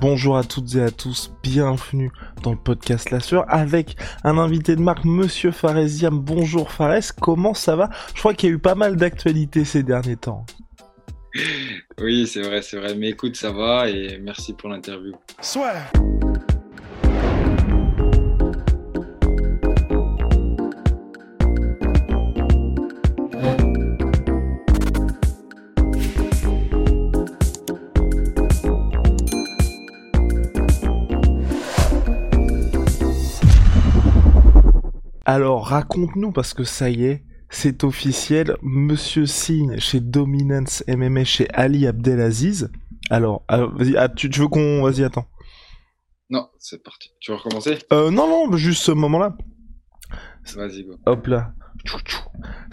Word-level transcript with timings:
Bonjour 0.00 0.38
à 0.38 0.44
toutes 0.44 0.76
et 0.76 0.82
à 0.82 0.90
tous, 0.90 1.30
bienvenue 1.42 2.10
dans 2.42 2.52
le 2.52 2.56
podcast 2.56 3.10
La 3.10 3.20
Sueur 3.20 3.44
avec 3.48 3.96
un 4.24 4.38
invité 4.38 4.74
de 4.74 4.80
marque, 4.80 5.04
Monsieur 5.04 5.50
Faresiam. 5.50 6.18
Bonjour 6.18 6.70
Fares, 6.70 7.14
comment 7.20 7.52
ça 7.52 7.76
va? 7.76 7.90
Je 8.14 8.20
crois 8.20 8.32
qu'il 8.32 8.48
y 8.48 8.52
a 8.52 8.54
eu 8.54 8.58
pas 8.58 8.74
mal 8.74 8.96
d'actualités 8.96 9.66
ces 9.66 9.82
derniers 9.82 10.16
temps. 10.16 10.46
Oui, 12.00 12.26
c'est 12.26 12.40
vrai, 12.40 12.62
c'est 12.62 12.78
vrai. 12.78 12.94
Mais 12.94 13.10
écoute, 13.10 13.36
ça 13.36 13.52
va 13.52 13.90
et 13.90 14.18
merci 14.22 14.54
pour 14.54 14.70
l'interview. 14.70 15.12
Soit. 15.42 15.74
Alors 35.32 35.68
raconte-nous 35.68 36.32
parce 36.32 36.54
que 36.54 36.64
ça 36.64 36.90
y 36.90 37.04
est, 37.04 37.22
c'est 37.50 37.84
officiel, 37.84 38.56
Monsieur 38.62 39.26
signe 39.26 39.78
chez 39.78 40.00
Dominance 40.00 40.82
MMA 40.88 41.22
chez 41.22 41.48
Ali 41.54 41.86
Abdelaziz. 41.86 42.72
Alors, 43.10 43.44
euh, 43.52 43.68
vas-y, 43.76 43.96
ah, 43.96 44.08
tu, 44.08 44.28
tu 44.28 44.40
veux 44.40 44.48
qu'on... 44.48 44.82
Vas-y, 44.82 45.04
attends. 45.04 45.28
Non, 46.30 46.48
c'est 46.58 46.82
parti. 46.82 47.10
Tu 47.20 47.30
veux 47.30 47.36
recommencer? 47.36 47.78
Euh, 47.92 48.10
non, 48.10 48.26
non, 48.26 48.56
juste 48.56 48.82
ce 48.82 48.90
moment-là. 48.90 49.36
Vas-y, 50.56 50.82
go. 50.82 50.96
Hop 51.06 51.28
là. 51.28 51.54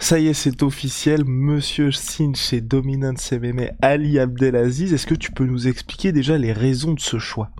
Ça 0.00 0.18
y 0.18 0.26
est, 0.26 0.34
c'est 0.34 0.64
officiel. 0.64 1.22
Monsieur 1.24 1.92
signe 1.92 2.34
chez 2.34 2.60
Dominance 2.60 3.30
MMA 3.30 3.70
Ali 3.82 4.18
Abdelaziz. 4.18 4.92
Est-ce 4.92 5.06
que 5.06 5.14
tu 5.14 5.30
peux 5.30 5.46
nous 5.46 5.68
expliquer 5.68 6.10
déjà 6.10 6.36
les 6.36 6.52
raisons 6.52 6.94
de 6.94 7.00
ce 7.00 7.20
choix? 7.20 7.52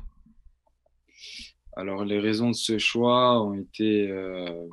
Alors, 1.78 2.04
les 2.04 2.18
raisons 2.18 2.50
de 2.50 2.56
ce 2.56 2.76
choix 2.76 3.40
ont 3.40 3.54
été 3.54 4.08
euh, 4.10 4.66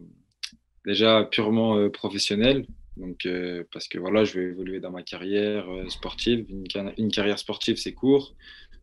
déjà 0.88 1.24
purement 1.24 1.78
euh, 1.78 1.88
professionnelles. 1.88 2.66
Donc, 2.98 3.28
euh, 3.28 3.64
parce 3.72 3.88
que 3.88 4.00
voilà, 4.00 4.24
je 4.24 4.40
vais 4.40 4.46
évoluer 4.48 4.80
dans 4.80 4.90
ma 4.90 5.04
carrière 5.04 5.68
sportive. 5.88 6.48
Une, 6.50 6.64
ca- 6.68 6.94
une 6.98 7.12
carrière 7.12 7.38
sportive, 7.38 7.76
c'est 7.78 7.94
court, 7.94 8.34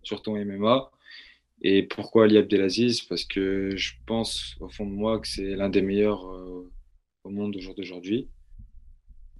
surtout 0.05 0.31
en 0.31 0.45
MMA. 0.45 0.93
Et 1.63 1.83
pourquoi 1.83 2.27
Ali 2.27 2.39
Abdelaziz 2.39 3.01
Parce 3.01 3.25
que 3.25 3.77
je 3.77 3.95
pense 4.07 4.55
au 4.61 4.69
fond 4.69 4.87
de 4.87 4.93
moi 4.95 5.19
que 5.19 5.27
c'est 5.27 5.57
l'un 5.57 5.69
des 5.69 5.83
meilleurs 5.83 6.25
au 7.25 7.29
monde 7.29 7.57
au 7.57 7.61
jour 7.61 7.75
d'aujourd'hui. 7.75 8.29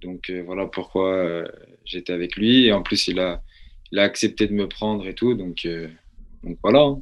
Donc 0.01 0.29
voilà 0.45 0.65
pourquoi 0.65 1.45
j'étais 1.85 2.11
avec 2.11 2.35
lui. 2.35 2.65
Et 2.65 2.73
en 2.73 2.81
plus, 2.81 3.07
il 3.07 3.19
a, 3.19 3.41
accepté 3.95 4.47
de 4.47 4.53
me 4.53 4.67
prendre 4.67 5.07
et 5.07 5.15
tout. 5.15 5.35
Donc, 5.35 5.67
donc 6.43 6.57
voilà. 6.63 6.81
hein. 6.81 7.01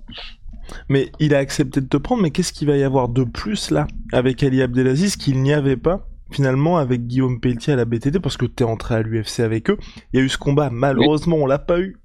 Mais 0.90 1.12
il 1.20 1.34
a 1.36 1.40
accepté 1.40 1.82
de 1.82 1.88
te 1.88 1.98
prendre, 1.98 2.22
mais 2.24 2.32
qu'est-ce 2.32 2.54
qu'il 2.54 2.68
va 2.68 2.78
y 2.78 2.84
avoir 2.84 3.10
de 3.10 3.24
plus 3.24 3.72
là 3.72 3.88
avec 4.14 4.44
Ali 4.44 4.62
Abdelaziz 4.62 5.16
qu'il 5.16 5.42
n'y 5.42 5.54
avait 5.54 5.78
pas 5.78 6.08
finalement 6.32 6.78
avec 6.78 7.08
Guillaume 7.08 7.42
Pelletier 7.42 7.74
à 7.74 7.76
la 7.76 7.86
BTT 7.86 8.20
parce 8.20 8.38
que 8.38 8.46
t'es 8.46 8.64
entré 8.64 8.96
à 8.96 9.02
l'UFC 9.02 9.42
avec 9.42 9.70
eux. 9.70 9.78
Il 10.14 10.20
y 10.20 10.22
a 10.22 10.26
eu 10.26 10.30
ce 10.30 10.38
combat, 10.38 10.70
malheureusement 10.72 11.36
on 11.38 11.46
l'a 11.46 11.60
pas 11.60 11.80
eu 11.82 11.98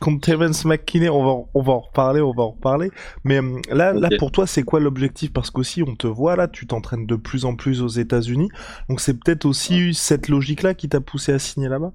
contre 0.00 0.26
Terence 0.26 0.64
McKinney. 0.64 1.08
On 1.08 1.22
va, 1.24 1.30
en- 1.30 1.50
on 1.54 1.62
va 1.62 1.72
en 1.74 1.80
reparler, 1.80 2.20
on 2.20 2.32
va 2.32 2.42
en 2.42 2.50
reparler. 2.50 2.90
Mais 3.24 3.38
hum, 3.38 3.60
là, 3.70 3.92
là 3.94 4.10
pour 4.18 4.32
toi, 4.32 4.46
c'est 4.46 4.64
quoi 4.64 4.80
l'objectif? 4.80 5.32
Parce 5.32 5.50
qu'aussi 5.50 5.82
on 5.82 5.94
te 5.96 6.06
voit 6.06 6.36
là, 6.36 6.48
tu 6.48 6.66
t'entraînes 6.66 7.06
de 7.06 7.16
plus 7.16 7.44
en 7.46 7.54
plus 7.56 7.80
aux 7.82 7.88
États-Unis, 7.88 8.48
donc 8.88 9.00
c'est 9.00 9.14
peut-être 9.14 9.44
aussi 9.46 9.94
cette 9.94 10.28
logique-là 10.28 10.74
qui 10.74 10.88
t'a 10.88 11.00
poussé 11.00 11.32
à 11.32 11.38
signer 11.38 11.68
là-bas? 11.68 11.92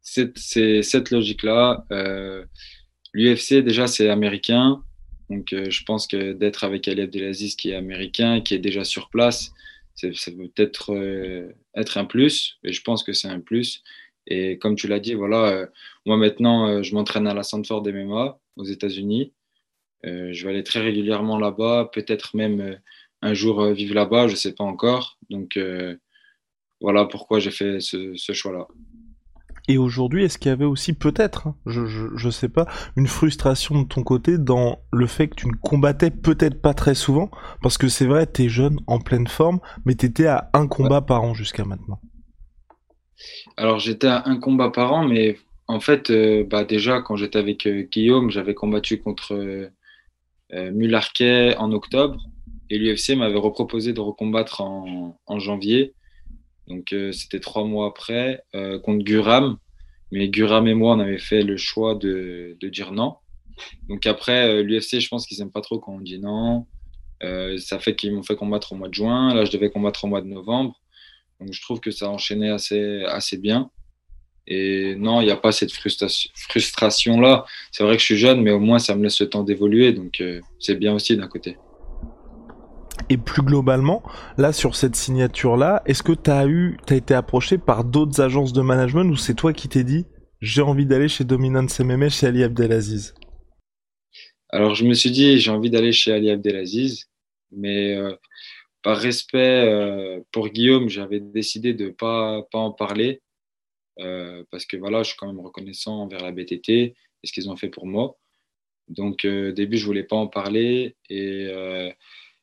C'est 0.00 0.36
c'est 0.36 0.82
cette 0.82 1.10
logique-là. 1.10 1.84
Euh, 1.92 2.44
L'UFC, 3.14 3.62
déjà, 3.62 3.86
c'est 3.86 4.08
américain. 4.08 4.82
Donc, 5.28 5.52
euh, 5.52 5.70
je 5.70 5.84
pense 5.84 6.06
que 6.06 6.32
d'être 6.32 6.64
avec 6.64 6.88
Ali 6.88 7.02
Abdelaziz, 7.02 7.56
qui 7.56 7.70
est 7.70 7.74
américain, 7.74 8.40
qui 8.40 8.54
est 8.54 8.58
déjà 8.58 8.84
sur 8.84 9.08
place, 9.08 9.52
ça 9.94 10.08
peut 10.30 10.48
peut-être 10.54 10.94
euh, 10.94 11.52
être 11.74 11.98
un 11.98 12.04
plus. 12.04 12.58
Et 12.64 12.72
je 12.72 12.82
pense 12.82 13.02
que 13.04 13.12
c'est 13.12 13.28
un 13.28 13.40
plus. 13.40 13.82
Et 14.26 14.58
comme 14.58 14.76
tu 14.76 14.88
l'as 14.88 15.00
dit, 15.00 15.14
voilà, 15.14 15.48
euh, 15.48 15.66
moi 16.06 16.16
maintenant, 16.16 16.82
je 16.82 16.94
m'entraîne 16.94 17.26
à 17.26 17.34
la 17.34 17.42
Sanford 17.42 17.82
MMA 17.86 18.38
aux 18.56 18.64
États-Unis. 18.64 19.32
Je 20.04 20.42
vais 20.42 20.50
aller 20.50 20.64
très 20.64 20.80
régulièrement 20.80 21.38
là-bas, 21.38 21.90
peut-être 21.92 22.36
même 22.36 22.80
un 23.22 23.34
jour 23.34 23.64
vivre 23.66 23.94
là-bas, 23.94 24.26
je 24.26 24.32
ne 24.32 24.36
sais 24.36 24.52
pas 24.52 24.64
encore. 24.64 25.18
Donc, 25.30 25.58
voilà 26.80 27.04
pourquoi 27.04 27.38
j'ai 27.38 27.52
fait 27.52 27.80
ce 27.80 28.32
choix-là. 28.32 28.66
Et 29.68 29.78
aujourd'hui, 29.78 30.24
est-ce 30.24 30.38
qu'il 30.38 30.48
y 30.48 30.52
avait 30.52 30.64
aussi 30.64 30.92
peut-être, 30.92 31.46
hein, 31.46 31.56
je, 31.66 31.86
je, 31.86 32.06
je 32.16 32.30
sais 32.30 32.48
pas, 32.48 32.66
une 32.96 33.06
frustration 33.06 33.82
de 33.82 33.86
ton 33.86 34.02
côté 34.02 34.38
dans 34.38 34.80
le 34.92 35.06
fait 35.06 35.28
que 35.28 35.36
tu 35.36 35.46
ne 35.46 35.52
combattais 35.52 36.10
peut-être 36.10 36.60
pas 36.60 36.74
très 36.74 36.94
souvent? 36.94 37.30
Parce 37.62 37.78
que 37.78 37.88
c'est 37.88 38.06
vrai, 38.06 38.26
t'es 38.26 38.48
jeune, 38.48 38.80
en 38.86 38.98
pleine 38.98 39.28
forme, 39.28 39.60
mais 39.84 39.94
t'étais 39.94 40.26
à 40.26 40.50
un 40.52 40.66
combat 40.66 41.00
par 41.00 41.22
an 41.22 41.32
jusqu'à 41.34 41.64
maintenant. 41.64 42.00
Alors, 43.56 43.78
j'étais 43.78 44.08
à 44.08 44.24
un 44.26 44.36
combat 44.36 44.70
par 44.70 44.92
an, 44.92 45.06
mais 45.06 45.36
en 45.68 45.80
fait, 45.80 46.10
euh, 46.10 46.44
bah, 46.44 46.64
déjà, 46.64 47.00
quand 47.00 47.16
j'étais 47.16 47.38
avec 47.38 47.66
euh, 47.66 47.82
Guillaume, 47.82 48.30
j'avais 48.30 48.54
combattu 48.54 48.98
contre 48.98 49.34
euh, 49.34 49.68
euh, 50.54 50.70
Mularquet 50.72 51.56
en 51.56 51.72
octobre 51.72 52.18
et 52.68 52.78
l'UFC 52.78 53.16
m'avait 53.16 53.38
reproposé 53.38 53.92
de 53.92 54.00
recombattre 54.00 54.60
en, 54.60 55.18
en 55.26 55.38
janvier. 55.38 55.94
Donc, 56.72 56.92
euh, 56.92 57.12
c'était 57.12 57.40
trois 57.40 57.64
mois 57.64 57.86
après 57.86 58.42
euh, 58.54 58.78
contre 58.78 59.04
Guram. 59.04 59.58
Mais 60.10 60.28
Guram 60.28 60.66
et 60.66 60.74
moi, 60.74 60.94
on 60.94 61.00
avait 61.00 61.18
fait 61.18 61.42
le 61.42 61.56
choix 61.56 61.94
de, 61.94 62.56
de 62.58 62.68
dire 62.68 62.92
non. 62.92 63.16
Donc, 63.88 64.06
après, 64.06 64.48
euh, 64.48 64.62
l'UFC, 64.62 65.00
je 65.00 65.08
pense 65.08 65.26
qu'ils 65.26 65.38
n'aiment 65.38 65.52
pas 65.52 65.60
trop 65.60 65.78
quand 65.78 65.92
on 65.92 66.00
dit 66.00 66.18
non. 66.18 66.66
Ça 67.58 67.78
fait 67.78 67.94
qu'ils 67.94 68.12
m'ont 68.12 68.24
fait 68.24 68.34
combattre 68.34 68.72
au 68.72 68.76
mois 68.76 68.88
de 68.88 68.94
juin. 68.94 69.32
Là, 69.32 69.44
je 69.44 69.52
devais 69.52 69.70
combattre 69.70 70.04
au 70.04 70.08
mois 70.08 70.22
de 70.22 70.26
novembre. 70.26 70.80
Donc 71.38 71.52
je 71.52 71.62
trouve 71.62 71.78
que 71.78 71.92
ça 71.92 72.06
a 72.06 72.08
enchaîné 72.08 72.50
assez, 72.50 73.04
assez 73.04 73.36
bien. 73.36 73.70
Et 74.48 74.96
non, 74.96 75.20
il 75.20 75.26
n'y 75.26 75.30
a 75.30 75.36
pas 75.36 75.52
cette 75.52 75.70
frustration, 75.70 76.32
frustration-là. 76.34 77.44
C'est 77.70 77.84
vrai 77.84 77.94
que 77.94 78.00
je 78.00 78.06
suis 78.06 78.16
jeune, 78.16 78.42
mais 78.42 78.50
au 78.50 78.58
moins 78.58 78.80
ça 78.80 78.96
me 78.96 79.04
laisse 79.04 79.20
le 79.20 79.28
temps 79.28 79.44
d'évoluer. 79.44 79.92
Donc 79.92 80.20
c'est 80.58 80.74
bien 80.74 80.94
aussi 80.94 81.16
d'un 81.16 81.28
côté. 81.28 81.56
Et 83.12 83.18
plus 83.18 83.42
globalement, 83.42 84.02
là, 84.38 84.54
sur 84.54 84.74
cette 84.74 84.96
signature-là, 84.96 85.82
est-ce 85.84 86.02
que 86.02 86.12
t'as 86.12 86.46
eu, 86.46 86.78
t'as 86.86 86.96
été 86.96 87.12
approché 87.12 87.58
par 87.58 87.84
d'autres 87.84 88.22
agences 88.22 88.54
de 88.54 88.62
management 88.62 89.04
ou 89.10 89.16
c'est 89.16 89.34
toi 89.34 89.52
qui 89.52 89.68
t'es 89.68 89.84
dit, 89.84 90.06
j'ai 90.40 90.62
envie 90.62 90.86
d'aller 90.86 91.08
chez 91.08 91.24
Dominance 91.24 91.78
MMA 91.78 92.08
chez 92.08 92.26
Ali 92.28 92.42
Abdelaziz? 92.42 93.12
Alors 94.48 94.74
je 94.74 94.86
me 94.86 94.94
suis 94.94 95.10
dit, 95.10 95.38
j'ai 95.38 95.50
envie 95.50 95.68
d'aller 95.68 95.92
chez 95.92 96.10
Ali 96.10 96.30
Abdelaziz, 96.30 97.10
mais 97.50 97.94
euh, 97.94 98.14
par 98.82 98.96
respect 98.96 99.66
euh, 99.68 100.20
pour 100.32 100.48
Guillaume, 100.48 100.88
j'avais 100.88 101.20
décidé 101.20 101.74
de 101.74 101.90
pas, 101.90 102.42
pas 102.50 102.60
en 102.60 102.72
parler. 102.72 103.20
euh, 104.00 104.42
parce 104.50 104.64
que 104.64 104.78
voilà, 104.78 105.02
je 105.02 105.08
suis 105.08 105.18
quand 105.18 105.26
même 105.26 105.40
reconnaissant 105.40 106.00
envers 106.02 106.22
la 106.22 106.32
BTT 106.32 106.70
et 106.70 106.94
ce 107.24 107.32
qu'ils 107.32 107.50
ont 107.50 107.56
fait 107.56 107.68
pour 107.68 107.86
moi. 107.86 108.16
Donc, 108.88 109.26
au 109.26 109.52
début, 109.52 109.76
je 109.76 109.84
voulais 109.86 110.02
pas 110.02 110.16
en 110.16 110.28
parler. 110.28 110.96
Et 111.10 111.48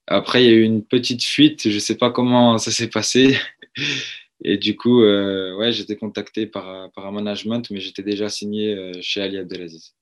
après, 0.09 0.44
il 0.44 0.50
y 0.50 0.53
a 0.53 0.57
eu 0.57 0.63
une 0.63 0.83
petite 0.83 1.23
fuite. 1.23 1.69
Je 1.69 1.79
sais 1.79 1.95
pas 1.95 2.11
comment 2.11 2.57
ça 2.57 2.71
s'est 2.71 2.89
passé. 2.89 3.38
Et 4.44 4.57
du 4.57 4.75
coup, 4.75 5.03
euh, 5.03 5.56
ouais, 5.57 5.71
j'étais 5.71 5.97
contacté 5.97 6.47
par, 6.47 6.89
par 6.91 7.06
un 7.06 7.11
management, 7.11 7.69
mais 7.71 7.79
j'étais 7.79 8.03
déjà 8.03 8.29
signé 8.29 8.73
euh, 8.73 8.94
chez 9.01 9.21
Ali 9.21 9.38
Abdelaziz. 9.38 9.95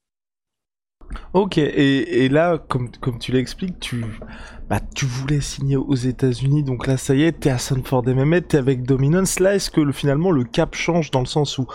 Ok, 1.33 1.57
et, 1.57 2.25
et 2.25 2.30
là, 2.30 2.57
comme, 2.57 2.92
comme 3.00 3.18
tu 3.18 3.31
l'expliques, 3.31 3.80
tu, 3.80 4.04
bah, 4.69 4.81
tu 4.94 5.06
voulais 5.06 5.42
signer 5.42 5.77
aux 5.77 5.95
États-Unis, 5.95 6.63
donc 6.63 6.86
là, 6.86 6.98
ça 6.98 7.15
y 7.15 7.24
est, 7.24 7.39
t'es 7.39 7.50
à 7.50 7.57
Sanford 7.57 8.04
MMA, 8.06 8.42
t'es 8.42 8.57
avec 8.57 8.83
Dominance. 8.83 9.39
Là, 9.39 9.56
est-ce 9.56 9.71
que 9.71 9.81
le, 9.81 9.94
finalement 9.94 10.31
le 10.31 10.44
cap 10.44 10.75
change 10.75 11.09
dans 11.09 11.21
le 11.21 11.25
sens 11.25 11.57
où 11.57 11.65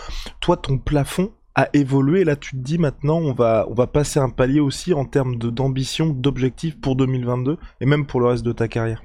toi, 0.40 0.56
ton 0.56 0.78
plafond 0.78 1.32
a 1.54 1.68
évolué, 1.74 2.24
là, 2.24 2.36
tu 2.36 2.52
te 2.52 2.56
dis 2.56 2.78
maintenant, 2.78 3.18
on 3.18 3.32
va, 3.32 3.66
on 3.68 3.74
va 3.74 3.86
passer 3.86 4.18
un 4.18 4.30
palier 4.30 4.60
aussi 4.60 4.94
en 4.94 5.04
termes 5.04 5.36
d'ambition, 5.36 6.08
d'objectifs 6.08 6.80
pour 6.80 6.96
2022 6.96 7.58
et 7.80 7.86
même 7.86 8.06
pour 8.06 8.20
le 8.20 8.26
reste 8.26 8.44
de 8.44 8.52
ta 8.52 8.68
carrière 8.68 9.02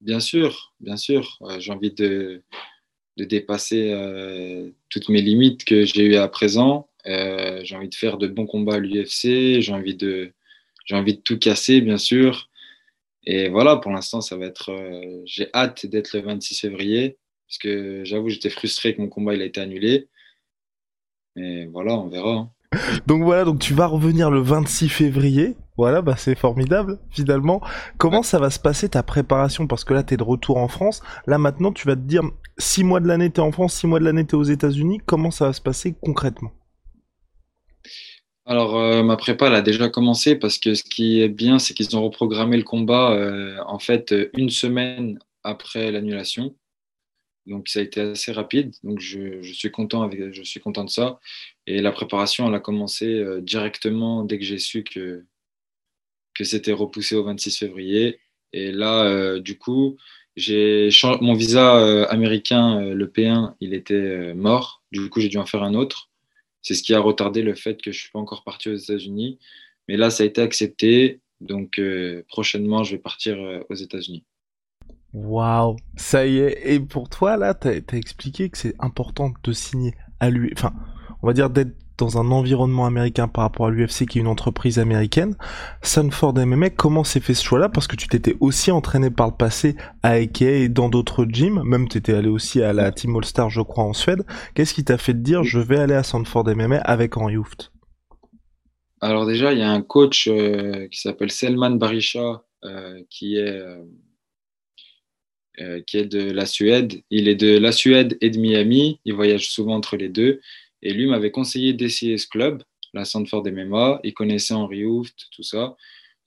Bien 0.00 0.18
sûr, 0.18 0.74
bien 0.80 0.96
sûr. 0.96 1.38
Euh, 1.42 1.60
j'ai 1.60 1.72
envie 1.72 1.92
de, 1.92 2.42
de 3.16 3.24
dépasser 3.24 3.92
euh, 3.92 4.70
toutes 4.88 5.08
mes 5.08 5.22
limites 5.22 5.64
que 5.64 5.84
j'ai 5.84 6.04
eues 6.06 6.16
à 6.16 6.26
présent. 6.28 6.88
j'ai 7.04 7.76
envie 7.76 7.88
de 7.88 7.94
faire 7.94 8.18
de 8.18 8.26
bons 8.26 8.46
combats 8.46 8.74
à 8.74 8.78
l'UFC. 8.78 9.60
J'ai 9.60 9.72
envie 9.72 9.94
de, 9.94 10.32
j'ai 10.86 10.96
envie 10.96 11.14
de 11.14 11.20
tout 11.20 11.38
casser, 11.38 11.80
bien 11.80 11.98
sûr. 11.98 12.48
Et 13.24 13.48
voilà, 13.48 13.76
pour 13.76 13.92
l'instant, 13.92 14.20
ça 14.20 14.36
va 14.36 14.46
être. 14.46 14.72
j'ai 15.24 15.48
hâte 15.54 15.86
d'être 15.86 16.14
le 16.14 16.22
26 16.22 16.58
février, 16.58 17.18
parce 17.46 17.58
que 17.58 18.02
j'avoue, 18.04 18.28
j'étais 18.28 18.50
frustré 18.50 18.96
que 18.96 19.00
mon 19.00 19.08
combat 19.08 19.34
il 19.34 19.42
a 19.42 19.44
été 19.44 19.60
annulé. 19.60 20.08
Mais 21.36 21.66
voilà, 21.66 21.94
on 21.94 22.08
verra. 22.08 22.30
Hein. 22.30 22.50
Donc 23.06 23.22
voilà, 23.22 23.44
donc 23.44 23.58
tu 23.58 23.74
vas 23.74 23.86
revenir 23.86 24.30
le 24.30 24.40
26 24.40 24.88
février. 24.88 25.56
Voilà, 25.76 26.02
bah 26.02 26.14
c'est 26.16 26.34
formidable 26.34 26.98
finalement. 27.10 27.60
Comment 27.98 28.22
ça 28.22 28.38
va 28.38 28.50
se 28.50 28.58
passer 28.58 28.88
ta 28.90 29.02
préparation? 29.02 29.66
Parce 29.66 29.84
que 29.84 29.94
là, 29.94 30.02
tu 30.02 30.14
es 30.14 30.16
de 30.16 30.22
retour 30.22 30.58
en 30.58 30.68
France. 30.68 31.02
Là 31.26 31.38
maintenant, 31.38 31.72
tu 31.72 31.86
vas 31.86 31.96
te 31.96 32.02
dire, 32.02 32.22
6 32.58 32.84
mois 32.84 33.00
de 33.00 33.08
l'année, 33.08 33.30
tu 33.30 33.40
es 33.40 33.42
en 33.42 33.52
France, 33.52 33.74
6 33.74 33.86
mois 33.86 33.98
de 33.98 34.04
l'année, 34.04 34.26
tu 34.26 34.32
es 34.32 34.38
aux 34.38 34.42
États-Unis. 34.42 35.00
Comment 35.04 35.30
ça 35.30 35.46
va 35.46 35.52
se 35.52 35.60
passer 35.60 35.94
concrètement? 36.02 36.52
Alors, 38.44 38.76
euh, 38.76 39.02
ma 39.02 39.16
prépa, 39.16 39.46
elle 39.46 39.54
a 39.54 39.62
déjà 39.62 39.88
commencé 39.88 40.36
parce 40.36 40.58
que 40.58 40.74
ce 40.74 40.82
qui 40.82 41.20
est 41.20 41.28
bien, 41.28 41.58
c'est 41.58 41.74
qu'ils 41.74 41.96
ont 41.96 42.02
reprogrammé 42.02 42.56
le 42.56 42.64
combat 42.64 43.12
euh, 43.12 43.56
en 43.66 43.78
fait 43.78 44.14
une 44.36 44.50
semaine 44.50 45.18
après 45.44 45.90
l'annulation. 45.90 46.54
Donc 47.46 47.68
ça 47.68 47.80
a 47.80 47.82
été 47.82 48.00
assez 48.00 48.32
rapide. 48.32 48.74
Donc 48.84 49.00
je, 49.00 49.42
suis 49.42 49.70
content 49.70 50.02
avec, 50.02 50.32
je 50.32 50.42
suis 50.42 50.60
content 50.60 50.84
de 50.84 50.90
ça. 50.90 51.18
Et 51.66 51.80
la 51.80 51.92
préparation, 51.92 52.48
elle 52.48 52.54
a 52.54 52.60
commencé 52.60 53.06
euh, 53.06 53.40
directement 53.40 54.24
dès 54.24 54.38
que 54.38 54.44
j'ai 54.44 54.58
su 54.58 54.84
que 54.84 55.24
que 56.34 56.44
c'était 56.44 56.72
repoussé 56.72 57.14
au 57.14 57.24
26 57.24 57.58
février. 57.58 58.20
Et 58.54 58.72
là, 58.72 59.04
euh, 59.04 59.40
du 59.40 59.58
coup, 59.58 59.98
j'ai 60.36 60.88
mon 61.20 61.34
visa 61.34 61.76
euh, 61.76 62.06
américain, 62.08 62.80
le 62.80 63.06
P1, 63.06 63.54
il 63.60 63.74
était 63.74 64.34
mort. 64.34 64.82
Du 64.92 65.10
coup, 65.10 65.20
j'ai 65.20 65.28
dû 65.28 65.38
en 65.38 65.46
faire 65.46 65.62
un 65.62 65.74
autre. 65.74 66.10
C'est 66.62 66.74
ce 66.74 66.82
qui 66.82 66.94
a 66.94 67.00
retardé 67.00 67.42
le 67.42 67.54
fait 67.54 67.82
que 67.82 67.92
je 67.92 68.00
suis 68.00 68.10
pas 68.10 68.18
encore 68.18 68.44
parti 68.44 68.70
aux 68.70 68.74
États-Unis. 68.74 69.38
Mais 69.88 69.96
là, 69.96 70.10
ça 70.10 70.22
a 70.22 70.26
été 70.26 70.40
accepté. 70.40 71.20
Donc 71.40 71.80
prochainement, 72.28 72.84
je 72.84 72.92
vais 72.92 73.02
partir 73.02 73.36
aux 73.68 73.74
États-Unis. 73.74 74.24
Waouh, 75.12 75.76
ça 75.96 76.26
y 76.26 76.38
est. 76.38 76.60
Et 76.64 76.80
pour 76.80 77.08
toi, 77.08 77.36
là, 77.36 77.54
t'as 77.54 77.70
as 77.70 77.96
expliqué 77.96 78.48
que 78.48 78.58
c'est 78.58 78.74
important 78.78 79.32
de 79.42 79.52
signer 79.52 79.94
à 80.20 80.30
lui, 80.30 80.50
enfin, 80.56 80.72
on 81.22 81.26
va 81.26 81.32
dire 81.32 81.50
d'être 81.50 81.74
dans 81.98 82.18
un 82.18 82.30
environnement 82.30 82.86
américain 82.86 83.28
par 83.28 83.44
rapport 83.44 83.66
à 83.66 83.70
l'UFC 83.70 84.06
qui 84.06 84.18
est 84.18 84.22
une 84.22 84.26
entreprise 84.26 84.78
américaine. 84.78 85.36
Sanford 85.82 86.34
MMA, 86.34 86.70
comment 86.70 87.04
s'est 87.04 87.20
fait 87.20 87.34
ce 87.34 87.44
choix-là? 87.44 87.68
Parce 87.68 87.86
que 87.86 87.96
tu 87.96 88.08
t'étais 88.08 88.36
aussi 88.40 88.70
entraîné 88.70 89.10
par 89.10 89.28
le 89.28 89.34
passé 89.34 89.76
à 90.02 90.18
Ike 90.18 90.42
et 90.42 90.68
dans 90.68 90.88
d'autres 90.88 91.26
gyms, 91.28 91.62
même 91.64 91.88
t'étais 91.88 92.14
allé 92.14 92.28
aussi 92.28 92.62
à 92.62 92.72
la 92.72 92.90
Team 92.90 93.14
All 93.16 93.24
Star, 93.24 93.50
je 93.50 93.60
crois, 93.60 93.84
en 93.84 93.92
Suède. 93.92 94.24
Qu'est-ce 94.54 94.74
qui 94.74 94.84
t'a 94.84 94.98
fait 94.98 95.12
te 95.12 95.18
dire 95.18 95.44
je 95.44 95.58
vais 95.60 95.78
aller 95.78 95.94
à 95.94 96.02
Sanford 96.02 96.44
MMA 96.44 96.78
avec 96.78 97.16
Henri 97.16 97.36
Hooft? 97.36 97.72
Alors 99.00 99.26
déjà, 99.26 99.52
il 99.52 99.58
y 99.58 99.62
a 99.62 99.70
un 99.70 99.82
coach 99.82 100.28
euh, 100.28 100.88
qui 100.88 101.00
s'appelle 101.00 101.30
Selman 101.30 101.76
Barisha, 101.76 102.42
euh, 102.64 103.00
qui 103.10 103.36
est 103.36 103.48
euh, 103.48 103.82
euh, 105.60 105.82
qui 105.86 105.98
est 105.98 106.06
de 106.06 106.30
la 106.30 106.46
Suède. 106.46 107.02
Il 107.10 107.28
est 107.28 107.34
de 107.34 107.58
la 107.58 107.72
Suède 107.72 108.16
et 108.22 108.30
de 108.30 108.38
Miami. 108.38 109.00
Il 109.04 109.12
voyage 109.12 109.50
souvent 109.50 109.74
entre 109.74 109.98
les 109.98 110.08
deux. 110.08 110.40
Et 110.80 110.94
lui 110.94 111.06
m'avait 111.06 111.30
conseillé 111.30 111.74
d'essayer 111.74 112.16
ce 112.16 112.26
club, 112.26 112.62
la 112.94 113.04
Sandford 113.04 113.44
MMA. 113.44 114.00
Il 114.02 114.14
connaissait 114.14 114.54
Henri 114.54 114.86
Hooft, 114.86 115.28
tout 115.30 115.42
ça. 115.42 115.76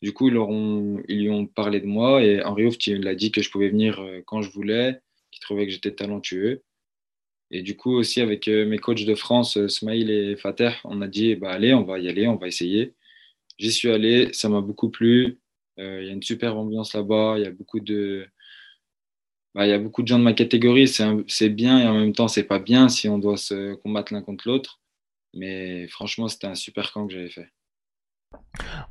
Du 0.03 0.13
coup, 0.13 0.27
ils, 0.27 1.19
lui 1.19 1.29
ont 1.31 1.47
parlé 1.47 1.79
de 1.81 1.87
moi 1.87 2.23
et 2.23 2.43
Henri 2.43 2.65
Hooft 2.65 2.85
il 2.85 3.07
a 3.07 3.15
dit 3.15 3.31
que 3.31 3.41
je 3.41 3.49
pouvais 3.49 3.69
venir 3.69 3.99
euh, 3.99 4.21
quand 4.27 4.43
je 4.43 4.51
voulais, 4.51 4.99
qu'il 5.31 5.41
trouvait 5.41 5.65
que 5.65 5.71
j'étais 5.71 5.95
talentueux. 5.95 6.61
Et 7.49 7.63
du 7.63 7.75
coup, 7.75 7.93
aussi 7.93 8.21
avec 8.21 8.47
euh, 8.47 8.67
mes 8.67 8.77
coachs 8.77 9.05
de 9.05 9.15
France, 9.15 9.57
Smaïl 9.67 10.11
et 10.11 10.35
Fater, 10.35 10.71
on 10.83 11.01
a 11.01 11.07
dit 11.07 11.35
bah, 11.35 11.51
allez, 11.51 11.73
on 11.73 11.83
va 11.83 11.97
y 11.97 12.09
aller, 12.09 12.27
on 12.27 12.35
va 12.35 12.47
essayer. 12.47 12.93
J'y 13.57 13.71
suis 13.71 13.89
allé, 13.89 14.31
ça 14.33 14.49
m'a 14.49 14.61
beaucoup 14.61 14.89
plu. 14.89 15.39
Il 15.77 15.83
y 15.83 16.09
a 16.09 16.13
une 16.13 16.23
super 16.23 16.57
ambiance 16.57 16.93
là-bas, 16.93 17.35
il 17.37 17.43
y 17.43 17.47
a 17.47 17.51
beaucoup 17.51 17.81
de, 17.81 18.27
bah, 19.55 19.65
il 19.65 19.69
y 19.69 19.73
a 19.73 19.79
beaucoup 19.79 20.03
de 20.03 20.07
gens 20.07 20.19
de 20.19 20.23
ma 20.23 20.33
catégorie, 20.33 20.87
c'est 20.87 21.49
bien 21.49 21.79
et 21.79 21.87
en 21.87 21.97
même 21.97 22.11
temps, 22.11 22.27
c'est 22.27 22.43
pas 22.43 22.59
bien 22.59 22.89
si 22.89 23.07
on 23.07 23.17
doit 23.17 23.37
se 23.37 23.75
combattre 23.75 24.13
l'un 24.13 24.21
contre 24.21 24.47
l'autre. 24.47 24.81
Mais 25.33 25.87
franchement, 25.87 26.27
c'était 26.27 26.47
un 26.47 26.55
super 26.55 26.91
camp 26.91 27.07
que 27.07 27.13
j'avais 27.13 27.29
fait. 27.29 27.47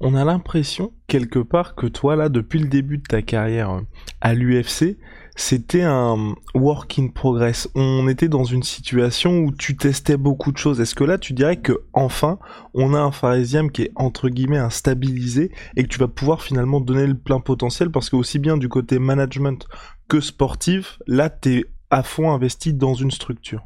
On 0.00 0.14
a 0.14 0.25
l'impression, 0.25 0.93
quelque 1.06 1.38
part, 1.38 1.75
que 1.75 1.87
toi, 1.87 2.16
là, 2.16 2.31
depuis 2.31 2.58
le 2.58 2.69
début 2.69 2.99
de 2.99 3.02
ta 3.02 3.20
carrière 3.20 3.70
euh, 3.70 3.81
à 4.22 4.32
l'UFC, 4.34 4.96
c'était 5.37 5.82
un 5.82 6.34
work 6.55 6.99
in 6.99 7.08
progress. 7.08 7.69
On 7.75 8.08
était 8.08 8.28
dans 8.28 8.44
une 8.44 8.62
situation 8.62 9.40
où 9.40 9.52
tu 9.52 9.76
testais 9.76 10.17
beaucoup 10.17 10.52
de 10.52 10.58
choses. 10.58 10.81
Est-ce 10.81 10.94
que 10.94 11.05
là, 11.05 11.19
tu 11.19 11.32
dirais 11.32 11.56
que 11.56 11.72
enfin, 11.93 12.38
on 12.72 12.94
a 12.94 13.00
un 13.00 13.10
pharisium 13.10 13.70
qui 13.70 13.82
est 13.82 13.93
entre 13.96 14.28
guillemets 14.28 14.58
instabilisé 14.58 15.50
et 15.76 15.82
que 15.82 15.88
tu 15.88 15.99
vas 15.99 16.08
pouvoir 16.08 16.43
finalement 16.43 16.81
donner 16.81 17.06
le 17.06 17.19
plein 17.19 17.40
potentiel? 17.40 17.90
Parce 17.90 18.10
que 18.10 18.17
aussi 18.17 18.38
bien 18.38 18.56
du 18.56 18.69
côté 18.69 19.00
management 19.00 19.67
que 20.08 20.20
sportif, 20.20 20.98
là, 21.06 21.30
tu 21.30 21.58
es 21.58 21.64
à 21.90 22.02
fond 22.02 22.30
investi 22.30 22.74
dans 22.74 22.94
une 22.94 23.10
structure. 23.10 23.62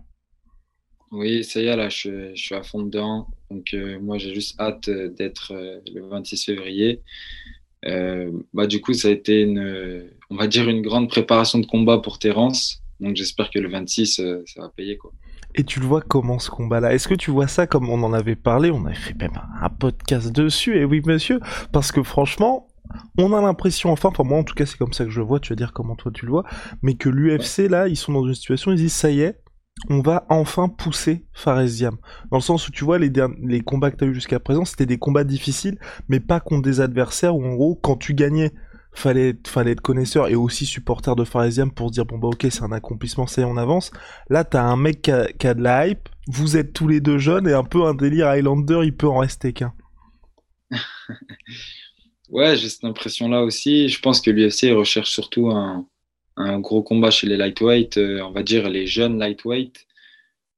Oui, 1.11 1.43
ça 1.43 1.61
y 1.61 1.67
est, 1.67 1.76
là, 1.76 1.88
je, 1.88 2.35
suis 2.35 2.55
à 2.55 2.62
fond 2.62 2.82
dedans. 2.82 3.29
Donc, 3.50 3.73
euh, 3.73 3.99
moi, 4.00 4.19
j'ai 4.19 4.35
juste 4.35 4.61
hâte 4.61 4.88
euh, 4.88 5.08
d'être 5.08 5.52
euh, 5.55 5.81
le 5.94 6.06
26 6.06 6.44
février. 6.44 7.02
bah, 8.52 8.67
du 8.67 8.81
coup, 8.81 8.93
ça 8.93 9.08
a 9.08 9.11
été 9.11 9.43
une, 9.43 10.11
on 10.31 10.37
va 10.37 10.46
dire, 10.46 10.69
une 10.69 10.82
grande 10.82 11.08
préparation 11.08 11.58
de 11.58 11.67
combat 11.67 11.99
pour 11.99 12.19
Terence. 12.19 12.82
Donc, 13.00 13.17
j'espère 13.17 13.50
que 13.50 13.58
le 13.58 13.70
26, 13.70 14.20
ça 14.46 14.61
va 14.61 14.69
payer. 14.69 14.99
Quoi. 14.99 15.12
Et 15.55 15.64
tu 15.64 15.81
le 15.81 15.87
vois 15.87 16.02
comment 16.02 16.38
ce 16.38 16.50
combat-là? 16.50 16.93
Est-ce 16.93 17.08
que 17.08 17.14
tu 17.14 17.31
vois 17.31 17.49
ça 17.49 17.67
comme 17.67 17.88
on 17.88 18.02
en 18.02 18.12
avait 18.12 18.37
parlé? 18.37 18.70
On 18.70 18.84
avait 18.84 18.94
fait 18.94 19.17
même 19.19 19.41
un 19.61 19.69
podcast 19.70 20.31
dessus, 20.31 20.76
et 20.76 20.84
oui, 20.84 21.00
monsieur, 21.06 21.41
parce 21.73 21.91
que 21.91 22.02
franchement, 22.02 22.68
on 23.19 23.32
a 23.32 23.40
l'impression, 23.40 23.90
enfin, 23.90 24.11
pour 24.11 24.25
moi 24.25 24.38
en 24.38 24.44
tout 24.44 24.55
cas, 24.55 24.67
c'est 24.67 24.79
comme 24.79 24.93
ça 24.93 25.05
que 25.05 25.11
je 25.11 25.20
le 25.20 25.26
vois, 25.26 25.40
tu 25.40 25.52
vas 25.52 25.56
dire 25.56 25.73
comment 25.73 25.96
toi 25.96 26.12
tu 26.12 26.26
le 26.26 26.32
vois, 26.32 26.44
mais 26.82 26.94
que 26.94 27.08
l'UFC 27.08 27.69
là, 27.69 27.88
ils 27.88 27.96
sont 27.96 28.12
dans 28.12 28.26
une 28.26 28.35
situation, 28.35 28.73
ils 28.73 28.76
disent 28.76 28.93
ça 28.93 29.11
y 29.11 29.20
est, 29.20 29.40
on 29.88 30.00
va 30.00 30.26
enfin 30.29 30.69
pousser 30.69 31.26
Faresiam. 31.32 31.96
Dans 32.31 32.38
le 32.38 32.43
sens 32.43 32.69
où 32.69 32.73
tu 32.73 32.85
vois, 32.85 32.99
les, 32.99 33.12
les 33.43 33.61
combats 33.61 33.90
que 33.90 33.96
tu 33.96 34.05
as 34.05 34.06
eu 34.08 34.14
jusqu'à 34.14 34.40
présent, 34.40 34.64
c'était 34.64 34.87
des 34.87 34.99
combats 34.99 35.25
difficiles, 35.25 35.79
mais 36.08 36.20
pas 36.20 36.40
contre 36.40 36.62
des 36.62 36.81
adversaires 36.81 37.37
où 37.37 37.44
en 37.44 37.55
gros, 37.55 37.76
quand 37.76 37.96
tu 37.96 38.14
gagnais, 38.14 38.52
fallait, 38.93 39.37
fallait 39.46 39.73
être 39.73 39.81
connaisseur 39.81 40.29
et 40.29 40.34
aussi 40.34 40.67
supporter 40.67 41.14
de 41.14 41.25
Faresiam 41.25 41.70
pour 41.70 41.88
se 41.88 41.93
dire 41.93 42.05
bon 42.06 42.19
bah 42.19 42.29
ok, 42.29 42.46
c'est 42.50 42.62
un 42.62 42.73
accomplissement, 42.73 43.26
ça 43.26 43.41
y 43.41 43.44
est, 43.44 43.46
on 43.46 43.56
avance. 43.56 43.91
Là, 44.29 44.44
t'as 44.44 44.62
un 44.62 44.76
mec 44.76 45.02
qui 45.02 45.12
a, 45.12 45.26
qui 45.26 45.46
a 45.46 45.55
de 45.55 45.62
la 45.62 45.87
hype, 45.87 46.08
vous 46.29 46.56
êtes 46.56 46.73
tous 46.73 46.88
les 46.88 47.00
deux 47.00 47.19
jeunes 47.19 47.49
et 47.49 47.52
un 47.52 47.64
peu 47.64 47.84
un 47.87 47.94
délire 47.94 48.29
Highlander, 48.29 48.81
il 48.84 48.96
peut 48.96 49.08
en 49.08 49.19
rester 49.19 49.52
qu'un. 49.52 49.73
Ouais, 52.29 52.56
j'ai 52.56 52.69
cette 52.69 52.85
impression-là 52.85 53.43
aussi. 53.43 53.89
Je 53.89 54.01
pense 54.01 54.20
que 54.20 54.31
l'UFC 54.31 54.73
recherche 54.77 55.11
surtout 55.11 55.51
un, 55.51 55.89
un, 56.37 56.61
gros 56.61 56.82
combat 56.82 57.11
chez 57.11 57.27
les 57.27 57.37
lightweight, 57.39 57.97
euh, 57.99 58.20
on 58.23 58.32
va 58.32 58.43
dire 58.43 58.69
les 58.69 58.87
jeunes 58.87 59.19
lightweight. 59.19 59.87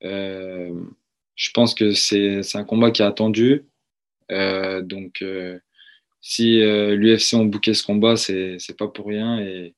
Euh, 0.05 0.75
je 1.37 1.51
pense 1.53 1.75
que 1.75 1.93
c'est 1.93 2.43
un 2.57 2.65
combat 2.65 2.91
qui 2.91 3.03
est 3.03 3.05
attendu. 3.05 3.67
Euh, 4.33 4.83
donc, 4.83 5.23
euh, 5.23 5.59
si 6.21 6.61
l'UFC 6.61 7.35
ont 7.35 7.47
booké 7.47 7.75
ce 7.75 7.85
combat, 7.85 8.17
c'est 8.17 8.77
pas 8.79 8.89
pour 8.89 9.07
rien. 9.09 9.41
Et, 9.41 9.75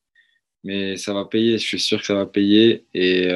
mais 0.65 0.97
ça 0.97 1.15
va 1.15 1.25
payer, 1.27 1.59
je 1.59 1.67
suis 1.67 1.81
sûr 1.81 2.01
que 2.01 2.07
ça 2.07 2.15
va 2.15 2.27
payer. 2.27 2.87
Et 2.95 3.29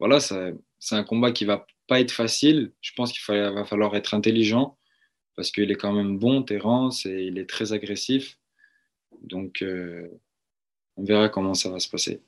voilà, 0.00 0.20
c'est 0.20 0.94
un 0.96 1.04
combat 1.04 1.32
qui 1.32 1.44
va 1.44 1.66
pas 1.88 2.00
être 2.00 2.12
facile. 2.12 2.72
Je 2.82 2.92
pense 2.96 3.12
qu'il 3.12 3.22
va 3.34 3.64
falloir 3.64 3.96
être 3.96 4.14
intelligent 4.14 4.77
parce 5.38 5.52
qu'il 5.52 5.70
est 5.70 5.76
quand 5.76 5.92
même 5.92 6.18
bon, 6.18 6.42
Terence, 6.42 7.06
et 7.06 7.26
il 7.26 7.38
est 7.38 7.48
très 7.48 7.72
agressif. 7.72 8.40
Donc, 9.22 9.62
euh, 9.62 10.08
on 10.96 11.04
verra 11.04 11.28
comment 11.28 11.54
ça 11.54 11.70
va 11.70 11.78
se 11.78 11.88
passer. 11.88 12.20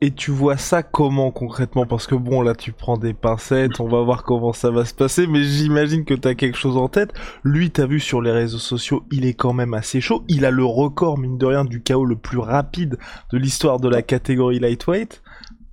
Et 0.00 0.10
tu 0.10 0.30
vois 0.30 0.56
ça 0.56 0.82
comment 0.82 1.30
concrètement? 1.30 1.84
Parce 1.84 2.06
que 2.06 2.14
bon, 2.14 2.40
là 2.40 2.54
tu 2.54 2.72
prends 2.72 2.96
des 2.96 3.12
pincettes, 3.12 3.78
on 3.78 3.88
va 3.88 4.00
voir 4.00 4.22
comment 4.22 4.54
ça 4.54 4.70
va 4.70 4.86
se 4.86 4.94
passer, 4.94 5.26
mais 5.26 5.42
j'imagine 5.42 6.06
que 6.06 6.14
tu 6.14 6.26
as 6.26 6.34
quelque 6.34 6.56
chose 6.56 6.78
en 6.78 6.88
tête. 6.88 7.12
Lui, 7.42 7.70
t'as 7.70 7.84
vu 7.84 8.00
sur 8.00 8.22
les 8.22 8.32
réseaux 8.32 8.56
sociaux, 8.56 9.04
il 9.12 9.26
est 9.26 9.34
quand 9.34 9.52
même 9.52 9.74
assez 9.74 10.00
chaud. 10.00 10.24
Il 10.26 10.46
a 10.46 10.50
le 10.50 10.64
record, 10.64 11.18
mine 11.18 11.36
de 11.36 11.44
rien, 11.44 11.66
du 11.66 11.82
chaos 11.82 12.06
le 12.06 12.16
plus 12.16 12.38
rapide 12.38 12.96
de 13.32 13.36
l'histoire 13.36 13.80
de 13.80 13.88
la 13.90 14.00
catégorie 14.00 14.60
lightweight. 14.60 15.22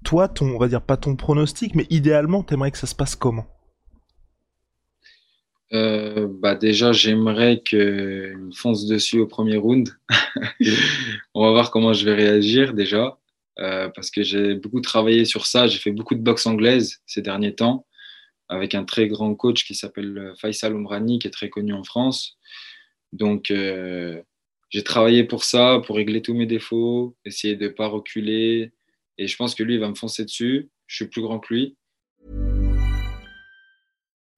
Toi, 0.04 0.28
ton, 0.28 0.48
on 0.48 0.60
va 0.60 0.68
dire 0.68 0.82
pas 0.82 0.98
ton 0.98 1.16
pronostic, 1.16 1.76
mais 1.76 1.88
idéalement, 1.90 2.44
t'aimerais 2.44 2.72
que 2.72 2.78
ça 2.78 2.88
se 2.88 2.96
passe 2.96 3.16
comment? 3.16 3.46
Euh, 5.74 6.28
bah 6.30 6.56
déjà, 6.56 6.92
j'aimerais 6.92 7.62
qu'il 7.64 7.80
me 7.80 8.52
fonce 8.52 8.86
dessus 8.86 9.20
au 9.20 9.28
premier 9.28 9.58
round. 9.58 9.90
On 11.34 11.46
va 11.46 11.52
voir 11.52 11.72
comment 11.72 11.94
je 11.94 12.06
vais 12.06 12.14
réagir 12.14 12.74
déjà, 12.74 13.18
euh, 13.60 13.90
parce 13.90 14.12
que 14.12 14.22
j'ai 14.24 14.56
beaucoup 14.56 14.82
travaillé 14.82 15.26
sur 15.26 15.46
ça. 15.46 15.68
J'ai 15.68 15.80
fait 15.80 15.92
beaucoup 15.92 16.16
de 16.16 16.22
boxe 16.22 16.46
anglaise 16.46 17.02
ces 17.06 17.22
derniers 17.22 17.56
temps, 17.56 17.86
avec 18.50 18.76
un 18.76 18.84
très 18.84 19.08
grand 19.08 19.34
coach 19.36 19.64
qui 19.66 19.76
s'appelle 19.76 20.34
Faisal 20.38 20.76
Omrani, 20.76 21.20
qui 21.20 21.28
est 21.28 21.32
très 21.32 21.50
connu 21.50 21.74
en 21.74 21.84
France. 21.84 22.38
Donc, 23.14 23.52
euh, 23.52 24.22
j'ai 24.70 24.84
travaillé 24.84 25.24
pour 25.24 25.44
ça, 25.44 25.82
pour 25.86 25.96
régler 25.98 26.22
tous 26.22 26.34
mes 26.34 26.46
défauts, 26.46 27.16
essayer 27.26 27.56
de 27.56 27.66
ne 27.66 27.70
pas 27.70 27.88
reculer. 27.88 28.72
Et 29.18 29.28
je 29.28 29.36
pense 29.36 29.56
que 29.56 29.64
lui, 29.64 29.76
il 29.76 29.80
va 29.80 29.90
me 29.90 29.96
foncer 29.96 30.26
dessus. 30.26 30.70
Je 30.88 30.96
suis 30.96 31.08
plus 31.08 31.22
grand 31.22 31.40
que 31.40 31.54
lui. 31.54 31.76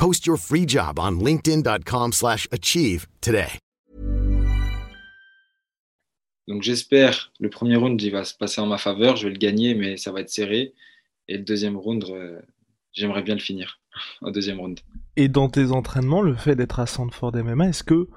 Post 0.00 0.24
your 0.24 0.38
free 0.38 0.66
job 0.66 0.98
on 0.98 1.22
linkedin.com/achieve 1.22 2.14
slash 2.14 2.48
achieve 2.50 3.06
today. 3.20 3.58
Donc 6.48 6.62
j'espère 6.62 7.30
le 7.38 7.50
premier 7.50 7.76
round 7.76 8.00
il 8.00 8.10
va 8.10 8.24
se 8.24 8.34
passer 8.34 8.62
en 8.62 8.66
ma 8.66 8.78
faveur, 8.78 9.16
je 9.16 9.26
vais 9.26 9.34
le 9.34 9.38
gagner 9.38 9.74
mais 9.74 9.98
ça 9.98 10.10
va 10.10 10.22
être 10.22 10.30
serré. 10.30 10.72
Et 11.28 11.36
le 11.36 11.44
deuxième 11.44 11.76
round 11.76 12.02
euh, 12.08 12.40
j'aimerais 12.94 13.22
bien 13.22 13.34
le 13.34 13.42
finir 13.42 13.78
au 14.22 14.30
deuxième 14.30 14.58
round. 14.58 14.80
Et 15.16 15.28
dans 15.28 15.50
tes 15.50 15.70
entraînements, 15.70 16.22
le 16.22 16.34
fait 16.34 16.56
d'être 16.56 16.80
à 16.80 16.86
Sandford 16.86 17.36
MMA, 17.36 17.68
est-ce 17.68 17.84
que 17.84 18.08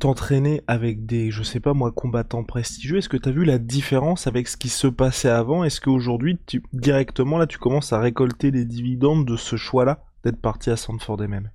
t'entraîner 0.00 0.60
avec 0.66 1.06
des, 1.06 1.30
je 1.30 1.42
sais 1.42 1.58
pas 1.58 1.72
moi, 1.72 1.90
combattants 1.90 2.44
prestigieux, 2.44 2.98
est-ce 2.98 3.08
que 3.08 3.16
t'as 3.16 3.30
vu 3.30 3.46
la 3.46 3.56
différence 3.56 4.26
avec 4.26 4.46
ce 4.46 4.58
qui 4.58 4.68
se 4.68 4.86
passait 4.86 5.30
avant? 5.30 5.64
Est-ce 5.64 5.80
qu'aujourd'hui, 5.80 6.38
tu, 6.46 6.62
directement, 6.74 7.38
là, 7.38 7.46
tu 7.46 7.56
commences 7.56 7.94
à 7.94 7.98
récolter 7.98 8.50
les 8.50 8.66
dividendes 8.66 9.24
de 9.24 9.36
ce 9.36 9.56
choix-là? 9.56 10.04
D'être 10.24 10.40
parti 10.40 10.70
à 10.70 10.76
Sandford 10.76 11.20
MM 11.20 11.50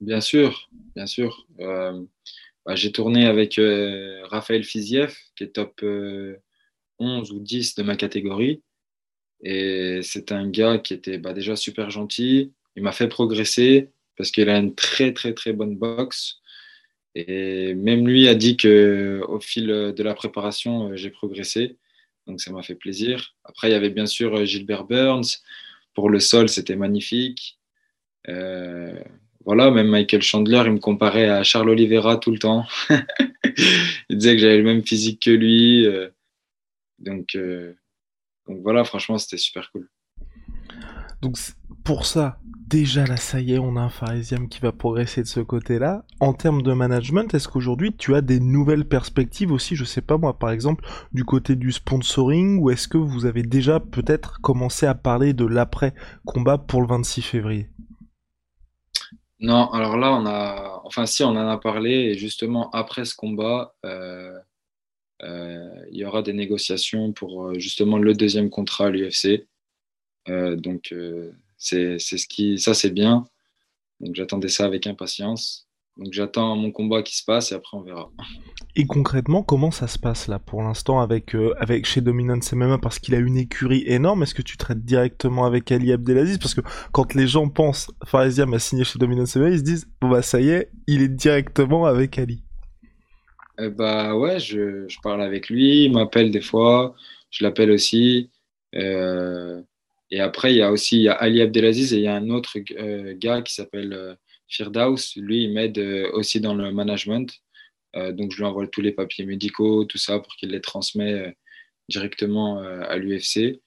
Bien 0.00 0.20
sûr, 0.20 0.68
bien 0.96 1.06
sûr. 1.06 1.46
Euh, 1.60 2.02
bah, 2.66 2.74
j'ai 2.74 2.92
tourné 2.92 3.26
avec 3.26 3.58
euh, 3.58 4.22
Raphaël 4.24 4.64
Fiziev, 4.64 5.16
qui 5.36 5.44
est 5.44 5.54
top 5.54 5.80
euh, 5.82 6.36
11 6.98 7.32
ou 7.32 7.40
10 7.40 7.74
de 7.76 7.82
ma 7.82 7.96
catégorie. 7.96 8.62
Et 9.42 10.00
c'est 10.02 10.32
un 10.32 10.48
gars 10.48 10.78
qui 10.78 10.94
était 10.94 11.18
bah, 11.18 11.32
déjà 11.32 11.56
super 11.56 11.90
gentil. 11.90 12.52
Il 12.76 12.82
m'a 12.82 12.92
fait 12.92 13.08
progresser 13.08 13.90
parce 14.16 14.30
qu'il 14.30 14.48
a 14.48 14.58
une 14.58 14.74
très, 14.74 15.12
très, 15.12 15.34
très 15.34 15.52
bonne 15.52 15.76
boxe. 15.76 16.40
Et 17.14 17.74
même 17.74 18.06
lui 18.06 18.28
a 18.28 18.34
dit 18.34 18.56
que 18.56 19.22
au 19.28 19.40
fil 19.40 19.66
de 19.66 20.02
la 20.02 20.14
préparation, 20.14 20.90
euh, 20.90 20.96
j'ai 20.96 21.10
progressé. 21.10 21.76
Donc 22.26 22.40
ça 22.40 22.52
m'a 22.52 22.62
fait 22.62 22.76
plaisir. 22.76 23.34
Après, 23.44 23.68
il 23.68 23.72
y 23.72 23.74
avait 23.74 23.90
bien 23.90 24.06
sûr 24.06 24.44
Gilbert 24.46 24.84
Burns. 24.84 25.42
Pour 25.94 26.10
le 26.10 26.20
sol, 26.20 26.48
c'était 26.48 26.76
magnifique. 26.76 27.58
Euh, 28.28 29.02
voilà, 29.44 29.70
même 29.70 29.88
Michael 29.88 30.22
Chandler, 30.22 30.62
il 30.66 30.72
me 30.72 30.78
comparait 30.78 31.28
à 31.28 31.42
Charles 31.42 31.70
Oliveira 31.70 32.16
tout 32.16 32.30
le 32.30 32.38
temps. 32.38 32.66
il 34.08 34.16
disait 34.16 34.34
que 34.34 34.40
j'avais 34.40 34.58
le 34.58 34.64
même 34.64 34.84
physique 34.86 35.22
que 35.22 35.30
lui. 35.30 35.86
euh, 35.86 36.08
donc, 36.98 37.34
euh, 37.34 37.74
donc 38.46 38.60
voilà, 38.62 38.84
franchement, 38.84 39.18
c'était 39.18 39.36
super 39.36 39.70
cool. 39.72 39.88
Donc 41.22 41.38
pour 41.84 42.04
ça, 42.04 42.38
déjà 42.66 43.06
là, 43.06 43.16
ça 43.16 43.40
y 43.40 43.52
est, 43.52 43.58
on 43.58 43.76
a 43.76 43.80
un 43.80 43.88
Pharisium 43.88 44.48
qui 44.48 44.58
va 44.60 44.72
progresser 44.72 45.22
de 45.22 45.28
ce 45.28 45.38
côté-là. 45.38 46.04
En 46.18 46.32
termes 46.32 46.62
de 46.62 46.72
management, 46.72 47.32
est-ce 47.32 47.46
qu'aujourd'hui 47.46 47.94
tu 47.96 48.16
as 48.16 48.22
des 48.22 48.40
nouvelles 48.40 48.86
perspectives 48.86 49.52
aussi, 49.52 49.76
je 49.76 49.84
sais 49.84 50.00
pas 50.00 50.18
moi, 50.18 50.36
par 50.36 50.50
exemple, 50.50 50.84
du 51.12 51.24
côté 51.24 51.54
du 51.54 51.70
sponsoring, 51.70 52.60
ou 52.60 52.70
est-ce 52.70 52.88
que 52.88 52.98
vous 52.98 53.24
avez 53.24 53.44
déjà 53.44 53.78
peut-être 53.78 54.40
commencé 54.40 54.84
à 54.84 54.96
parler 54.96 55.32
de 55.32 55.46
l'après-combat 55.46 56.58
pour 56.58 56.82
le 56.82 56.88
26 56.88 57.22
février? 57.22 57.68
Non, 59.38 59.70
alors 59.70 59.96
là, 59.96 60.12
on 60.12 60.26
a, 60.26 60.82
enfin 60.84 61.06
si, 61.06 61.22
on 61.22 61.30
en 61.30 61.48
a 61.48 61.58
parlé, 61.58 61.90
et 61.90 62.14
justement 62.18 62.68
après 62.70 63.04
ce 63.04 63.14
combat, 63.14 63.74
euh, 63.86 64.36
euh, 65.22 65.70
il 65.92 65.98
y 65.98 66.04
aura 66.04 66.22
des 66.22 66.32
négociations 66.32 67.12
pour 67.12 67.46
euh, 67.46 67.58
justement 67.58 67.98
le 67.98 68.14
deuxième 68.14 68.50
contrat 68.50 68.86
à 68.86 68.90
l'UFC. 68.90 69.46
Euh, 70.28 70.56
donc 70.56 70.92
euh, 70.92 71.32
c'est, 71.58 71.98
ce 71.98 72.26
qui, 72.26 72.58
ça 72.58 72.74
c'est 72.74 72.90
bien. 72.90 73.24
Donc 74.00 74.14
j'attendais 74.14 74.48
ça 74.48 74.64
avec 74.64 74.86
impatience. 74.86 75.68
Donc 75.98 76.12
j'attends 76.12 76.56
mon 76.56 76.70
combat 76.72 77.02
qui 77.02 77.16
se 77.16 77.24
passe 77.24 77.52
et 77.52 77.54
après 77.54 77.76
on 77.76 77.82
verra. 77.82 78.10
Et 78.74 78.86
concrètement, 78.86 79.42
comment 79.42 79.70
ça 79.70 79.86
se 79.86 79.98
passe 79.98 80.26
là 80.26 80.38
pour 80.38 80.62
l'instant 80.62 81.00
avec, 81.00 81.34
euh, 81.34 81.54
avec 81.58 81.84
chez 81.84 82.00
Dominance 82.00 82.52
MMA 82.54 82.78
parce 82.78 82.98
qu'il 82.98 83.14
a 83.14 83.18
une 83.18 83.36
écurie 83.36 83.84
énorme 83.86 84.22
Est-ce 84.22 84.34
que 84.34 84.40
tu 84.42 84.56
traites 84.56 84.82
directement 84.84 85.44
avec 85.44 85.70
Ali 85.70 85.92
Abdelaziz? 85.92 86.38
Parce 86.38 86.54
que 86.54 86.62
quand 86.92 87.14
les 87.14 87.26
gens 87.26 87.48
pensent 87.48 87.90
Faresiam 88.06 88.54
a 88.54 88.58
signé 88.58 88.84
chez 88.84 88.98
Dominance 88.98 89.36
MMA, 89.36 89.50
ils 89.50 89.58
se 89.58 89.64
disent 89.64 89.86
bon 90.00 90.08
bah 90.08 90.22
ça 90.22 90.40
y 90.40 90.48
est, 90.48 90.70
il 90.86 91.02
est 91.02 91.08
directement 91.08 91.84
avec 91.84 92.18
Ali. 92.18 92.42
Euh, 93.60 93.68
bah 93.68 94.16
ouais, 94.16 94.40
je, 94.40 94.88
je 94.88 94.96
parle 95.02 95.20
avec 95.22 95.50
lui, 95.50 95.84
il 95.84 95.92
m'appelle 95.92 96.30
des 96.30 96.40
fois, 96.40 96.94
je 97.30 97.44
l'appelle 97.44 97.70
aussi. 97.70 98.30
Euh, 98.74 99.60
et 100.12 100.20
après, 100.20 100.52
il 100.52 100.58
y 100.58 100.62
a 100.62 100.70
aussi 100.70 101.08
Ali 101.08 101.40
Abdelaziz 101.40 101.94
et 101.94 101.96
il 101.96 102.02
y 102.02 102.06
a 102.06 102.14
un 102.14 102.28
autre 102.28 102.58
euh, 102.78 103.14
gars 103.16 103.40
qui 103.40 103.54
s'appelle 103.54 103.94
euh, 103.94 104.14
Firdaus. 104.46 105.16
Lui, 105.16 105.44
il 105.44 105.54
m'aide 105.54 105.78
euh, 105.78 106.10
aussi 106.12 106.38
dans 106.38 106.54
le 106.54 106.70
management. 106.70 107.32
Donc, 107.94 108.32
je 108.32 108.38
lui 108.38 108.44
envoie 108.44 108.66
tous 108.66 108.80
les 108.80 108.92
papiers 108.92 109.26
médicaux, 109.26 109.84
tout 109.84 109.98
ça, 109.98 110.18
pour 110.18 110.34
qu'il 110.36 110.48
les 110.48 110.62
transmet 110.62 111.36
directement 111.90 112.58
à 112.58 112.96
l'UFC. 112.96 113.60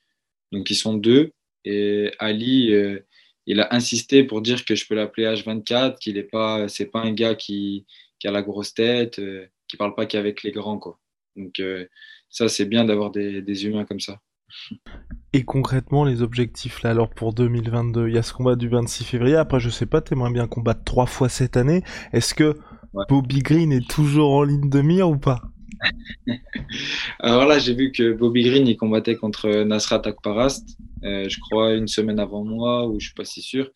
Donc, 0.52 0.68
ils 0.72 0.76
sont 0.76 0.96
deux. 0.96 1.32
Et 1.64 2.12
Ali, 2.18 2.74
il 3.46 3.60
a 3.60 3.72
insisté 3.72 4.24
pour 4.24 4.42
dire 4.42 4.66
que 4.66 4.74
je 4.74 4.88
peux 4.88 4.96
l'appeler 4.96 5.28
H24, 5.28 6.00
qu'il 6.00 6.16
n'est 6.16 6.24
pas, 6.24 6.68
c'est 6.68 6.88
pas 6.88 7.02
un 7.02 7.14
gars 7.14 7.36
qui, 7.36 7.86
a 8.24 8.32
la 8.32 8.42
grosse 8.42 8.74
tête, 8.74 9.22
qui 9.68 9.78
parle 9.78 9.94
pas 9.94 10.08
qu'avec 10.08 10.42
les 10.42 10.52
grands, 10.52 10.80
quoi. 10.80 11.00
Donc, 11.36 11.62
ça, 12.28 12.50
c'est 12.50 12.66
bien 12.66 12.84
d'avoir 12.84 13.12
des 13.12 13.66
humains 13.68 13.86
comme 13.86 14.00
ça. 14.00 14.20
Et 15.34 15.44
concrètement, 15.44 16.04
les 16.04 16.24
objectifs 16.24 16.82
là, 16.82 16.90
alors 16.90 17.10
pour 17.12 17.34
2022, 17.34 18.08
il 18.08 18.16
y 18.16 18.18
a 18.18 18.24
ce 18.24 18.34
combat 18.34 18.56
du 18.56 18.70
26 18.70 19.04
février. 19.04 19.36
Après, 19.36 19.60
je 19.60 19.70
sais 19.70 19.86
pas, 19.86 20.02
t'aimerais 20.02 20.32
bien 20.32 20.48
combattre 20.48 20.84
trois 20.84 21.06
fois 21.06 21.30
cette 21.30 21.58
année. 21.58 21.84
Est-ce 22.12 22.34
que 22.34 22.58
Ouais. 22.94 23.06
Bobby 23.08 23.40
Green 23.40 23.72
est 23.72 23.88
toujours 23.88 24.32
en 24.34 24.44
ligne 24.44 24.70
de 24.70 24.82
mire 24.82 25.10
ou 25.10 25.18
pas? 25.18 25.42
Alors 27.20 27.46
là, 27.46 27.60
j'ai 27.60 27.74
vu 27.74 27.92
que 27.92 28.14
Bobby 28.14 28.44
Green, 28.44 28.68
il 28.68 28.78
combattait 28.78 29.16
contre 29.16 29.64
Nasrat 29.64 30.02
Akparast, 30.06 30.78
euh, 31.04 31.28
je 31.30 31.40
crois 31.40 31.74
une 31.74 31.88
semaine 31.88 32.20
avant 32.20 32.44
moi, 32.44 32.88
ou 32.88 33.00
je 33.00 33.08
suis 33.08 33.14
pas 33.16 33.26
si 33.26 33.42
sûr. 33.42 33.70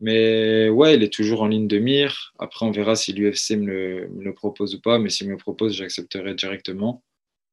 Mais 0.00 0.68
ouais, 0.70 0.96
il 0.96 1.02
est 1.02 1.12
toujours 1.12 1.42
en 1.42 1.48
ligne 1.48 1.68
de 1.68 1.78
mire. 1.78 2.32
Après, 2.38 2.66
on 2.66 2.70
verra 2.70 2.96
si 2.96 3.12
l'UFC 3.12 3.56
me 3.56 4.08
le 4.20 4.34
propose 4.34 4.74
ou 4.74 4.80
pas. 4.80 4.98
Mais 4.98 5.10
s'il 5.10 5.26
me 5.26 5.32
le 5.32 5.38
propose, 5.38 5.74
j'accepterai 5.74 6.34
directement. 6.34 7.04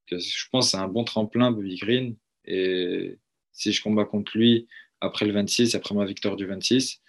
Je 0.10 0.46
pense 0.52 0.72
c'est 0.72 0.78
un 0.78 0.88
bon 0.88 1.04
tremplin, 1.04 1.52
Bobby 1.52 1.76
Green. 1.76 2.16
Et 2.46 3.18
si 3.52 3.72
je 3.72 3.82
combats 3.82 4.06
contre 4.06 4.38
lui 4.38 4.68
après 5.02 5.26
le 5.26 5.34
26, 5.34 5.76
après 5.76 5.96
ma 5.96 6.06
victoire 6.06 6.36
du 6.36 6.46
26, 6.46 7.02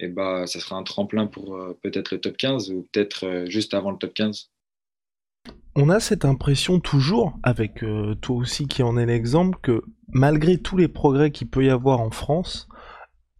et 0.00 0.08
bah, 0.08 0.46
ça 0.46 0.60
sera 0.60 0.76
un 0.76 0.82
tremplin 0.82 1.26
pour 1.26 1.54
euh, 1.54 1.78
peut-être 1.82 2.12
le 2.12 2.20
top 2.20 2.36
15 2.36 2.70
ou 2.70 2.88
peut-être 2.90 3.26
euh, 3.26 3.46
juste 3.46 3.74
avant 3.74 3.90
le 3.90 3.98
top 3.98 4.14
15. 4.14 4.50
On 5.76 5.88
a 5.88 6.00
cette 6.00 6.24
impression 6.24 6.80
toujours, 6.80 7.38
avec 7.42 7.84
euh, 7.84 8.14
toi 8.16 8.36
aussi 8.36 8.66
qui 8.66 8.82
en 8.82 8.96
est 8.96 9.06
l'exemple, 9.06 9.58
que 9.62 9.82
malgré 10.08 10.58
tous 10.58 10.76
les 10.76 10.88
progrès 10.88 11.30
qu'il 11.30 11.48
peut 11.48 11.64
y 11.64 11.70
avoir 11.70 12.00
en 12.00 12.10
France, 12.10 12.66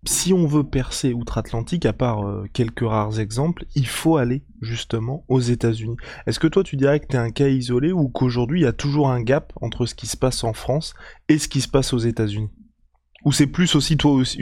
si 0.04 0.32
on 0.32 0.46
veut 0.46 0.64
percer 0.64 1.12
outre-Atlantique, 1.12 1.84
à 1.84 1.92
part 1.92 2.26
euh, 2.26 2.44
quelques 2.52 2.80
rares 2.80 3.20
exemples, 3.20 3.64
il 3.74 3.86
faut 3.86 4.16
aller 4.16 4.44
justement 4.62 5.24
aux 5.28 5.40
États-Unis. 5.40 5.96
Est-ce 6.26 6.38
que 6.38 6.46
toi 6.46 6.62
tu 6.62 6.76
dirais 6.76 7.00
que 7.00 7.06
tu 7.06 7.16
es 7.16 7.18
un 7.18 7.30
cas 7.30 7.48
isolé 7.48 7.92
ou 7.92 8.08
qu'aujourd'hui 8.08 8.60
il 8.60 8.64
y 8.64 8.66
a 8.66 8.72
toujours 8.72 9.10
un 9.10 9.22
gap 9.22 9.52
entre 9.60 9.86
ce 9.86 9.94
qui 9.94 10.06
se 10.06 10.16
passe 10.16 10.42
en 10.44 10.52
France 10.52 10.94
et 11.28 11.38
ce 11.38 11.48
qui 11.48 11.60
se 11.60 11.68
passe 11.68 11.92
aux 11.92 11.98
États-Unis? 11.98 12.48
Ou 13.24 13.32
c'est 13.32 13.46
plus 13.46 13.74
aussi 13.74 13.98
toi 13.98 14.12
aussi 14.12 14.40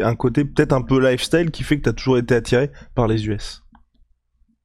un 0.00 0.16
côté 0.16 0.44
peut-être 0.44 0.72
un 0.72 0.82
peu 0.82 0.98
lifestyle 0.98 1.52
qui 1.52 1.62
fait 1.62 1.78
que 1.78 1.84
tu 1.84 1.88
as 1.88 1.92
toujours 1.92 2.18
été 2.18 2.34
attiré 2.34 2.72
par 2.96 3.06
les 3.06 3.28
US 3.28 3.62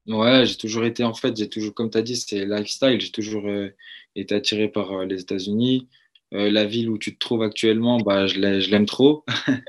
Ouais, 0.07 0.45
j'ai 0.45 0.55
toujours 0.55 0.83
été, 0.83 1.03
en 1.03 1.13
fait, 1.13 1.37
j'ai 1.37 1.47
toujours, 1.47 1.73
comme 1.73 1.89
tu 1.91 1.97
as 1.97 2.01
dit, 2.01 2.15
c'est 2.15 2.45
lifestyle. 2.45 2.99
J'ai 2.99 3.11
toujours 3.11 3.47
euh, 3.47 3.69
été 4.15 4.33
attiré 4.33 4.67
par 4.67 4.91
euh, 4.91 5.05
les 5.05 5.21
États-Unis. 5.21 5.87
Euh, 6.33 6.49
la 6.49 6.65
ville 6.65 6.89
où 6.89 6.97
tu 6.97 7.13
te 7.13 7.19
trouves 7.19 7.43
actuellement, 7.43 7.97
bah, 7.99 8.25
je 8.27 8.39
l'ai- 8.39 8.61
je 8.61 8.71
l'aime 8.71 8.85
trop. 8.85 9.25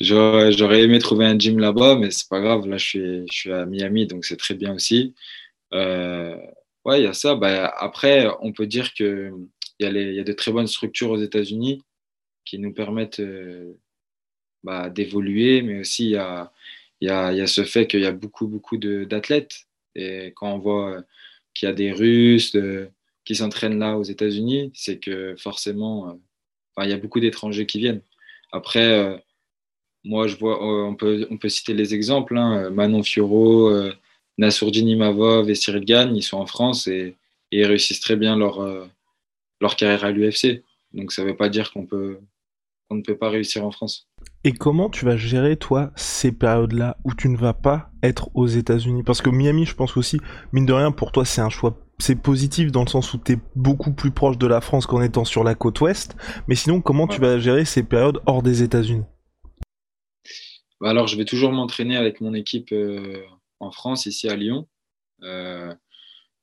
J'aurais 0.00 0.82
aimé 0.82 0.98
trouver 0.98 1.26
un 1.26 1.38
gym 1.38 1.58
là-bas, 1.60 1.96
mais 1.96 2.10
c'est 2.10 2.28
pas 2.28 2.40
grave. 2.40 2.66
Là, 2.68 2.76
je 2.78 3.24
suis, 3.30 3.52
à 3.52 3.66
Miami, 3.66 4.06
donc 4.06 4.24
c'est 4.24 4.36
très 4.36 4.54
bien 4.54 4.74
aussi. 4.74 5.14
Euh, 5.74 6.36
ouais, 6.84 7.00
il 7.02 7.04
y 7.04 7.06
a 7.08 7.14
ça. 7.14 7.36
Bah, 7.36 7.68
après, 7.78 8.28
on 8.42 8.52
peut 8.52 8.66
dire 8.66 8.94
que 8.94 9.32
il 9.80 9.86
y 9.86 9.88
a 9.88 9.92
y 10.12 10.20
a 10.20 10.24
de 10.24 10.32
très 10.32 10.52
bonnes 10.52 10.66
structures 10.68 11.10
aux 11.10 11.18
États-Unis 11.22 11.82
qui 12.46 12.58
nous 12.58 12.72
permettent 12.74 13.20
euh, 13.20 13.74
bah, 14.64 14.90
d'évoluer, 14.90 15.62
mais 15.62 15.80
aussi 15.80 16.06
il 16.06 16.10
y 16.12 16.16
a, 17.10 17.46
ce 17.46 17.64
fait 17.64 17.86
qu'il 17.86 18.00
y 18.00 18.06
a 18.06 18.12
beaucoup, 18.12 18.46
beaucoup 18.48 18.76
d'athlètes. 18.78 19.66
Et 19.94 20.32
quand 20.36 20.54
on 20.54 20.58
voit 20.58 21.02
qu'il 21.54 21.68
y 21.68 21.72
a 21.72 21.74
des 21.74 21.92
Russes 21.92 22.56
qui 23.24 23.36
s'entraînent 23.36 23.78
là 23.78 23.96
aux 23.96 24.02
États-Unis, 24.02 24.72
c'est 24.74 24.98
que 24.98 25.34
forcément, 25.36 26.08
euh, 26.08 26.84
il 26.84 26.90
y 26.90 26.92
a 26.92 26.98
beaucoup 26.98 27.20
d'étrangers 27.20 27.66
qui 27.66 27.78
viennent. 27.78 28.02
Après, 28.52 28.92
euh, 28.92 29.16
moi, 30.04 30.26
je 30.26 30.36
vois, 30.36 30.56
euh, 30.62 30.84
on 30.86 30.94
peut, 30.94 31.26
on 31.30 31.36
peut 31.36 31.48
citer 31.48 31.74
les 31.74 31.94
exemples, 31.94 32.36
hein, 32.36 32.70
Manon 32.70 33.02
Fiorot, 33.02 33.68
euh, 33.68 33.92
Nassourdine 34.38 34.88
Imavov 34.88 35.50
et 35.50 35.54
Cyril 35.54 35.84
Gagne, 35.84 36.16
ils 36.16 36.22
sont 36.22 36.38
en 36.38 36.46
France 36.46 36.86
et, 36.86 37.16
ils 37.52 37.66
réussissent 37.66 38.00
très 38.00 38.14
bien 38.14 38.36
leur, 38.36 38.64
leur 39.60 39.74
carrière 39.74 40.04
à 40.04 40.12
l'UFC. 40.12 40.62
Donc 40.92 41.10
ça 41.10 41.22
ne 41.22 41.26
veut 41.26 41.36
pas 41.36 41.48
dire 41.48 41.72
qu'on 41.72 41.84
peut 41.84 42.20
qu'on 42.88 42.94
ne 42.94 43.02
peut 43.02 43.16
pas 43.16 43.28
réussir 43.28 43.64
en 43.64 43.72
France. 43.72 44.08
Et 44.44 44.52
comment 44.52 44.88
tu 44.88 45.04
vas 45.04 45.16
gérer, 45.16 45.56
toi, 45.56 45.90
ces 45.96 46.30
périodes-là 46.30 46.96
où 47.04 47.12
tu 47.14 47.28
ne 47.28 47.36
vas 47.36 47.54
pas 47.54 47.90
être 48.02 48.30
aux 48.34 48.46
États-Unis? 48.46 49.02
Parce 49.02 49.20
que 49.20 49.30
Miami, 49.30 49.66
je 49.66 49.74
pense 49.74 49.96
aussi, 49.96 50.18
mine 50.52 50.64
de 50.64 50.72
rien, 50.72 50.92
pour 50.92 51.10
toi, 51.10 51.24
c'est 51.24 51.40
un 51.40 51.50
choix. 51.50 51.76
C'est 52.00 52.16
positif 52.16 52.72
dans 52.72 52.82
le 52.82 52.88
sens 52.88 53.12
où 53.14 53.18
tu 53.18 53.32
es 53.32 53.38
beaucoup 53.54 53.92
plus 53.92 54.10
proche 54.10 54.38
de 54.38 54.46
la 54.46 54.60
France 54.60 54.86
qu'en 54.86 55.02
étant 55.02 55.24
sur 55.24 55.44
la 55.44 55.54
côte 55.54 55.80
ouest. 55.80 56.16
Mais 56.48 56.54
sinon, 56.54 56.80
comment 56.80 57.06
tu 57.06 57.20
vas 57.20 57.38
gérer 57.38 57.64
ces 57.64 57.82
périodes 57.82 58.20
hors 58.26 58.42
des 58.42 58.62
États-Unis? 58.62 59.04
Bah 60.80 60.90
Alors, 60.90 61.06
je 61.06 61.16
vais 61.16 61.26
toujours 61.26 61.52
m'entraîner 61.52 61.96
avec 61.96 62.20
mon 62.20 62.32
équipe 62.32 62.72
euh, 62.72 63.22
en 63.60 63.70
France, 63.70 64.06
ici 64.06 64.28
à 64.28 64.36
Lyon. 64.36 64.66
Euh, 65.22 65.74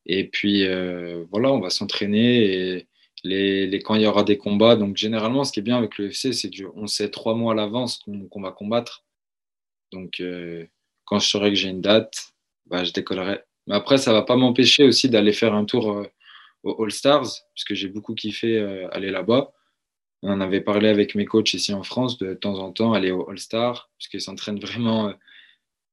et 0.05 0.27
puis, 0.27 0.65
euh, 0.65 1.25
voilà, 1.31 1.51
on 1.51 1.59
va 1.59 1.69
s'entraîner 1.69 2.75
et 2.75 2.87
les, 3.23 3.81
quand 3.83 3.95
il 3.95 4.03
y 4.03 4.07
aura 4.07 4.23
des 4.23 4.37
combats. 4.37 4.75
Donc, 4.75 4.95
généralement, 4.95 5.43
ce 5.43 5.51
qui 5.51 5.59
est 5.59 5.63
bien 5.63 5.77
avec 5.77 5.97
l'UFC, 5.97 6.33
c'est 6.33 6.51
qu'on 6.51 6.87
sait 6.87 7.09
trois 7.09 7.35
mois 7.35 7.53
à 7.53 7.55
l'avance 7.55 7.99
qu'on 8.31 8.41
va 8.41 8.51
combattre. 8.51 9.03
Donc, 9.91 10.19
euh, 10.19 10.65
quand 11.05 11.19
je 11.19 11.27
saurai 11.27 11.49
que 11.49 11.55
j'ai 11.55 11.69
une 11.69 11.81
date, 11.81 12.33
bah, 12.67 12.83
je 12.83 12.91
décollerai. 12.93 13.43
Mais 13.67 13.75
après, 13.75 13.97
ça 13.97 14.11
ne 14.11 14.15
va 14.15 14.23
pas 14.23 14.35
m'empêcher 14.35 14.85
aussi 14.85 15.09
d'aller 15.09 15.33
faire 15.33 15.53
un 15.53 15.65
tour 15.65 15.91
euh, 15.91 16.07
au 16.63 16.83
All 16.83 16.91
Stars, 16.91 17.27
puisque 17.53 17.73
j'ai 17.73 17.87
beaucoup 17.89 18.15
kiffé 18.15 18.57
euh, 18.57 18.87
aller 18.91 19.11
là-bas. 19.11 19.51
On 20.23 20.41
avait 20.41 20.61
parlé 20.61 20.89
avec 20.89 21.13
mes 21.15 21.25
coachs 21.25 21.53
ici 21.53 21.73
en 21.73 21.83
France, 21.83 22.17
de 22.17 22.33
temps 22.33 22.59
en 22.59 22.71
temps, 22.71 22.93
aller 22.93 23.11
au 23.11 23.29
All 23.29 23.37
Star, 23.37 23.89
puisqu'ils 23.97 24.21
s'entraînent 24.21 24.59
vraiment 24.59 25.13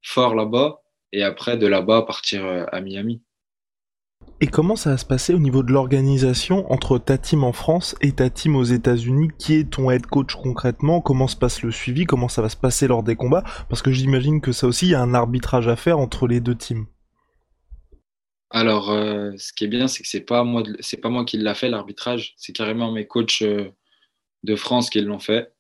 fort 0.02 0.35
là-bas. 0.35 0.81
Et 1.12 1.23
après, 1.23 1.59
de 1.59 1.66
là-bas, 1.66 2.02
partir 2.02 2.45
à 2.47 2.81
Miami. 2.81 3.23
Et 4.40 4.47
comment 4.47 4.76
ça 4.76 4.90
va 4.90 4.97
se 4.97 5.04
passer 5.04 5.33
au 5.33 5.38
niveau 5.38 5.62
de 5.62 5.73
l'organisation 5.73 6.71
entre 6.73 6.99
ta 6.99 7.19
team 7.19 7.45
en 7.45 7.52
France 7.52 7.95
et 8.00 8.12
ta 8.12 8.31
team 8.31 8.57
aux 8.57 8.64
États-Unis? 8.64 9.28
Qui 9.38 9.54
est 9.54 9.71
ton 9.71 9.90
head 9.90 10.07
coach 10.07 10.35
concrètement? 10.35 11.00
Comment 11.00 11.28
se 11.28 11.37
passe 11.37 11.62
le 11.62 11.71
suivi? 11.71 12.04
Comment 12.04 12.28
ça 12.28 12.43
va 12.43 12.49
se 12.49 12.57
passer 12.57 12.88
lors 12.88 13.02
des 13.02 13.16
combats? 13.16 13.45
Parce 13.69 13.81
que 13.81 13.93
j'imagine 13.93 14.40
que 14.40 14.52
ça 14.52 14.66
aussi, 14.66 14.87
il 14.87 14.90
y 14.90 14.95
a 14.95 15.02
un 15.02 15.14
arbitrage 15.14 15.69
à 15.69 15.76
faire 15.76 15.99
entre 15.99 16.26
les 16.26 16.40
deux 16.40 16.57
teams. 16.57 16.87
Alors, 18.54 18.92
euh, 18.92 19.32
ce 19.37 19.52
qui 19.52 19.64
est 19.64 19.68
bien, 19.68 19.88
c'est 19.88 20.04
que 20.04 20.08
c'est 20.08 20.20
pas 20.20 20.44
moi, 20.44 20.62
c'est 20.78 21.00
pas 21.00 21.08
moi 21.08 21.25
qui 21.25 21.38
l'a 21.38 21.54
fait 21.54 21.68
l'arbitrage. 21.68 22.34
C'est 22.37 22.52
carrément 22.52 22.92
mes 22.92 23.04
coachs 23.04 23.42
euh, 23.42 23.70
de 24.44 24.56
France 24.56 24.90
qui 24.90 25.00
l'ont 25.00 25.18
fait. 25.18 25.52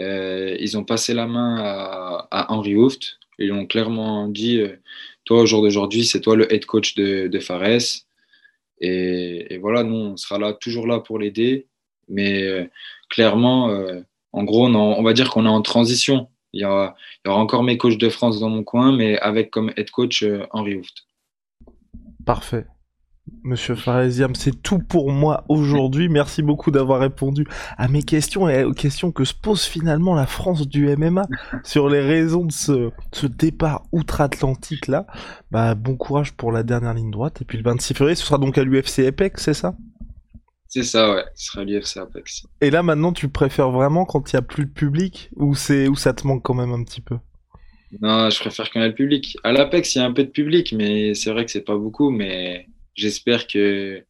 Euh, 0.00 0.56
ils 0.60 0.76
ont 0.76 0.84
passé 0.84 1.14
la 1.14 1.28
main 1.28 1.58
à, 2.30 2.52
Henri 2.52 2.74
Hooft. 2.74 3.18
Ils 3.38 3.52
ont 3.52 3.66
clairement 3.66 4.28
dit 4.28 4.60
toi, 5.24 5.42
au 5.42 5.46
jour 5.46 5.62
d'aujourd'hui, 5.62 6.04
c'est 6.04 6.20
toi 6.20 6.36
le 6.36 6.52
head 6.52 6.66
coach 6.66 6.96
de, 6.96 7.38
Fares. 7.40 8.06
Et, 8.80 9.58
voilà, 9.58 9.84
nous, 9.84 9.96
on 9.96 10.16
sera 10.16 10.38
là, 10.38 10.52
toujours 10.52 10.88
là 10.88 11.00
pour 11.00 11.18
l'aider. 11.20 11.68
Mais 12.08 12.70
clairement, 13.08 13.70
en 14.32 14.44
gros, 14.44 14.66
on, 14.66 15.02
va 15.02 15.12
dire 15.12 15.30
qu'on 15.30 15.46
est 15.46 15.48
en 15.48 15.62
transition. 15.62 16.28
Il 16.52 16.62
y, 16.62 16.64
aura, 16.64 16.96
il 17.24 17.28
y, 17.28 17.30
aura, 17.30 17.40
encore 17.40 17.62
mes 17.62 17.78
coachs 17.78 17.98
de 17.98 18.08
France 18.08 18.40
dans 18.40 18.50
mon 18.50 18.64
coin, 18.64 18.96
mais 18.96 19.18
avec 19.20 19.50
comme 19.50 19.72
head 19.76 19.90
coach 19.90 20.24
Henri 20.50 20.74
Hooft. 20.76 21.04
Parfait. 22.24 22.66
Monsieur 23.44 23.76
Faresiam, 23.76 24.34
c'est 24.34 24.62
tout 24.62 24.80
pour 24.80 25.10
moi 25.10 25.44
aujourd'hui. 25.48 26.08
Merci 26.08 26.42
beaucoup 26.42 26.72
d'avoir 26.72 27.00
répondu 27.00 27.46
à 27.76 27.86
mes 27.86 28.02
questions 28.02 28.48
et 28.48 28.64
aux 28.64 28.72
questions 28.72 29.12
que 29.12 29.24
se 29.24 29.34
pose 29.34 29.62
finalement 29.62 30.14
la 30.14 30.26
France 30.26 30.66
du 30.66 30.94
MMA 30.96 31.26
sur 31.64 31.88
les 31.88 32.00
raisons 32.00 32.44
de 32.44 32.52
ce, 32.52 32.90
départ 33.26 33.84
outre-Atlantique 33.92 34.88
là. 34.88 35.06
Bah, 35.52 35.74
bon 35.74 35.96
courage 35.96 36.32
pour 36.32 36.50
la 36.50 36.64
dernière 36.64 36.94
ligne 36.94 37.12
droite. 37.12 37.42
Et 37.42 37.44
puis 37.44 37.58
le 37.58 37.64
26 37.64 37.94
février, 37.94 38.16
ce 38.16 38.24
sera 38.24 38.38
donc 38.38 38.58
à 38.58 38.64
l'UFC 38.64 39.06
Apex, 39.06 39.44
c'est 39.44 39.54
ça? 39.54 39.76
C'est 40.66 40.82
ça, 40.82 41.12
ouais. 41.12 41.24
Ce 41.34 41.46
sera 41.46 41.60
à 41.60 41.64
l'UFC 41.64 41.98
Apex. 41.98 42.46
Et 42.60 42.70
là 42.70 42.82
maintenant, 42.82 43.12
tu 43.12 43.28
préfères 43.28 43.70
vraiment 43.70 44.04
quand 44.04 44.32
il 44.32 44.36
n'y 44.36 44.38
a 44.38 44.42
plus 44.42 44.66
de 44.66 44.70
public 44.70 45.30
ou 45.36 45.54
c'est 45.54 45.86
où 45.86 45.94
ça 45.94 46.12
te 46.12 46.26
manque 46.26 46.42
quand 46.42 46.54
même 46.54 46.72
un 46.72 46.82
petit 46.82 47.00
peu? 47.00 47.18
Non, 48.00 48.30
je 48.30 48.38
préfère 48.38 48.70
quand 48.70 48.80
il 48.80 48.82
y 48.82 48.86
a 48.86 48.88
le 48.88 48.94
public. 48.94 49.36
À 49.44 49.52
l'Apex, 49.52 49.94
il 49.94 49.98
y 49.98 50.00
a 50.00 50.04
un 50.04 50.12
peu 50.12 50.24
de 50.24 50.30
public, 50.30 50.72
mais 50.72 51.14
c'est 51.14 51.30
vrai 51.30 51.44
que 51.44 51.50
c'est 51.50 51.64
pas 51.64 51.76
beaucoup, 51.76 52.10
mais 52.10 52.66
j'espère 52.94 53.46
que 53.46 54.04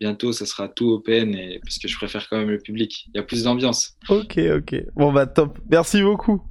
bientôt 0.00 0.32
ça 0.32 0.46
sera 0.46 0.68
tout 0.68 0.90
open 0.90 1.34
et 1.34 1.60
parce 1.60 1.78
que 1.78 1.88
je 1.88 1.96
préfère 1.96 2.28
quand 2.28 2.38
même 2.38 2.50
le 2.50 2.58
public. 2.58 3.06
Il 3.08 3.16
y 3.16 3.20
a 3.20 3.22
plus 3.22 3.44
d'ambiance. 3.44 3.96
Ok, 4.08 4.38
ok. 4.38 4.84
Bon 4.94 5.12
bah 5.12 5.26
top. 5.26 5.58
Merci 5.70 6.02
beaucoup. 6.02 6.42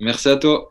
Merci 0.00 0.28
à 0.28 0.36
toi. 0.36 0.70